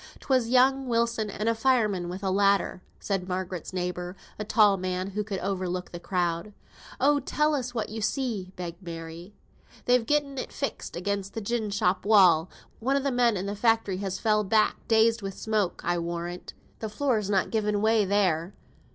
[0.19, 5.11] "'Twas young Wilson and a fireman wi' a ladder," said Margaret's neighbour, a tall man
[5.11, 6.53] who could overlook the crowd.
[6.99, 9.35] "Oh, tell us what you see?" begged Mary.
[9.85, 12.49] "They've gotten it fixed again the gin shop wall.
[12.79, 16.01] One o' the men i' th' factory has fell back; dazed wi' the smoke, I'll
[16.01, 16.55] warrant.
[16.79, 18.55] The floor's not given way there.